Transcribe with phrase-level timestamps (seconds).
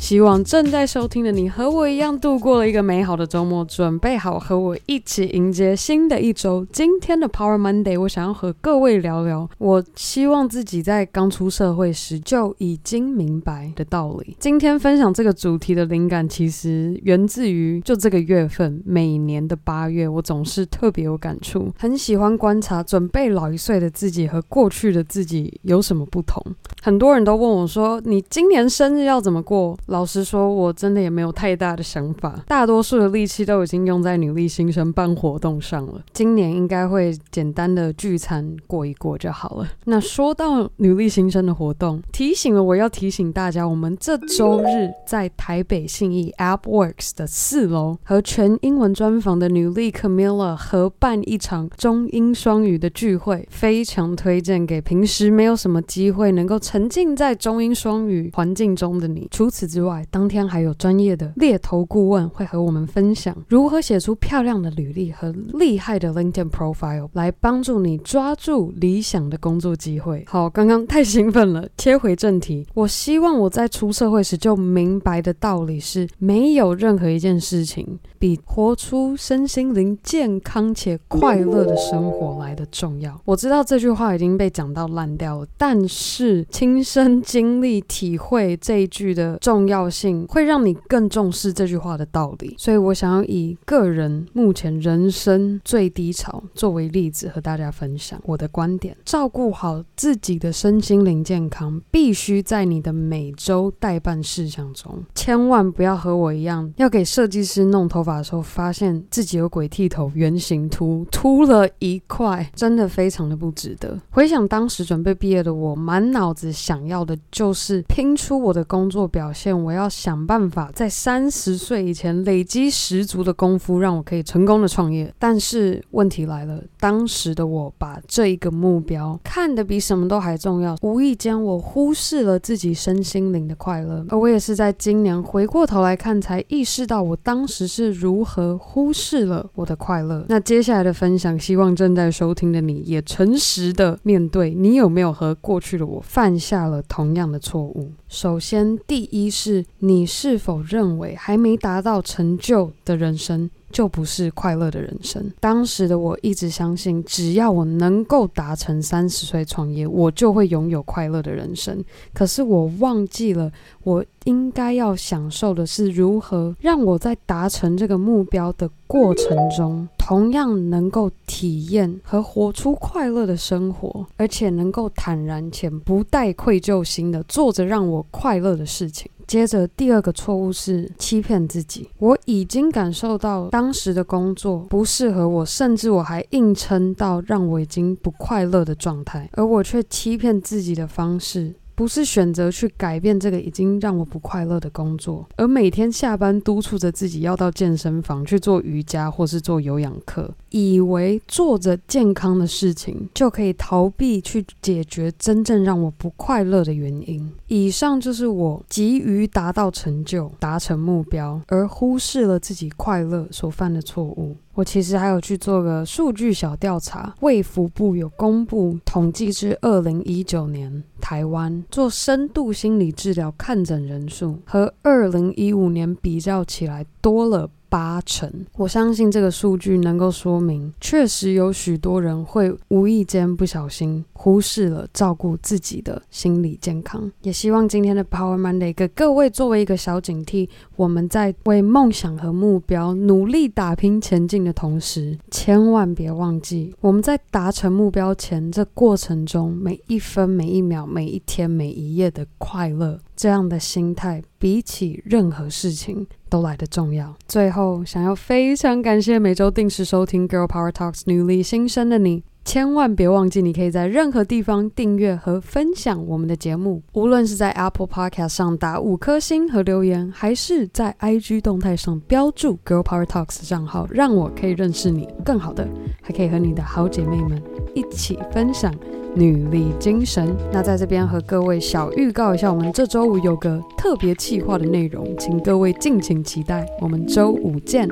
[0.00, 6.66] 希望正在收听的你和我一样度过了一个美好的周末，准备好和我一起迎接新的一周。
[6.72, 14.34] 今天的 Power Monday，我想要和各位聊聊，我希望自己在刚出社会时就已经明白的道理。
[14.40, 26.42] 今天分享这个主题的灵感，其实源自于就这个月份，每年的八月，我总是特别有感触，很喜欢观察准备老一岁的自己和过去的自己有什么不同。
[26.80, 36.00] 很多人都问我说：“你今年生日要怎么过？”老实说，我真的也没有太大的想法，大多数的力气都已经用在女力新生办活动上了。
[36.12, 39.68] 今年应该会简单的聚餐过一过就好了。
[39.86, 59.26] 那说到女力新生的活动，提醒了我要提醒大家，我们这周日在台北信义 AppWorks 的四楼和全英文专访的女力 Camilla 合办一场中英双语的聚会，非常推荐给平时没有什么机会能够沉浸在中英双语环境中的你。
[59.32, 70.22] 除此之，之外，当天还有专业的猎头顾问会和我们分享如何写出漂亮的履历和厉害的 LinkedIn profile，来帮助你抓住理想的工作机会。
[70.26, 72.66] 好，刚刚太兴奋了，切回正题。
[72.74, 83.18] 我希望我在出社会时就明白的道理是，没有任何一件事情比活出身心灵健康且快乐的生活来的重要。
[83.24, 89.90] 我知道这句话已经被讲到烂掉了，但是亲身经历体会这一句的重要要。
[89.90, 98.96] 性会让你更重视这句话的道理，所以我想要以个人目前人生最低潮作为例子和大家分享我的观点。
[99.04, 113.98] 照顾好自己的身心灵健康，必须在你的每周待办事项中，千万不要和我一样，要给设计师弄头发的时候，发现自己有鬼剃头、圆形秃，秃了一块，真的非常的不值得。
[114.10, 119.40] 回想当时准备毕业的我，满脑子想要的就是拼出我的工作表现。
[119.62, 125.12] 我要想办法在三十岁以前累积十足的功夫，让我可以成功的创业。
[125.18, 134.04] 但是问题来了，当时的我把这一个目标看得比什么都还重要，无意间我忽视了自己身心灵的快乐。
[134.10, 140.26] 而我也是在今年回过头来看，才意识到我当时是如何忽视了我的快乐。
[140.28, 147.92] 那接下来的分享，希望正在收听的你也诚实的面对，你有没有和过去的我犯下了同样的错误？
[148.06, 149.30] 首先，第一。
[149.40, 155.32] 是你是否认为还没达到成就的人生就不是快乐的人生？
[155.40, 161.82] 当时的我一直相信，只要我能够达成三十岁创业，我就会拥有快乐的人生。
[162.12, 163.50] 可是我忘记了，
[163.84, 179.08] 我应该要享受的是如何让我在达成这个目标的过程中，同样能够体验和活出快乐的生活，而且能够坦然且不带愧疚心的做着让我快乐的事情。
[179.30, 181.88] 接着，第二个错误是欺骗自己。
[181.98, 207.32] 我已经感受到当时的工作不适合我，甚至我还硬撑到让我已经不快乐的状态，而我却欺骗自己的方式，不是选择去改变这个已经让我不快乐的工作，而每天下班督促着自己要到健身房去做瑜伽或是做有氧课，以为做着健康的事情就可以逃避去解决真正让我不快乐的原因。
[207.46, 214.36] 以上就是我急于达到成就、达成目标，而忽视了自己快乐所犯的错误。
[214.54, 237.10] 我其实还有去做个数据小调查，卫福部有公布统计至二零一九年，台湾做深度心理治疗看诊人数和二零一五年比较起来多了八成，我相信这个数据能够说明，确实有许多人会无意间不小心忽视了照顾自己的心理健康。
[237.22, 252.98] 也希望今天的 Power Monday 给各位作为一个小警惕，我们在为梦想和目标努力打拼前进的同时，千万别忘记我们在达成目标前这过程中每一分每一秒、每一天每一夜的快乐。
[253.20, 257.14] 这样的心态比起任何事情都来得重要。
[257.28, 266.82] 最后，想要非常感谢每周定时收听《Girl Power Talks》女力新生的你，千万别忘记，你可以在任何地方订阅和分享我们的节目。
[266.94, 275.64] 无论是在 Apple Podcast 上打五颗星和留言，还是在 IG 动态上标注 Girl Power Talks 账号，让我可以认识你更好的，
[276.02, 277.40] 还可以和你的好姐妹们
[277.72, 278.74] 一起分享。
[279.14, 286.66] 女力精神，那在这边和各位小预告一下，我们这周五有个特别企划的内容，请各位敬请期待。
[286.80, 287.88] 我们周五见，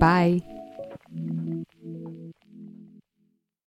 [0.00, 0.53] 拜。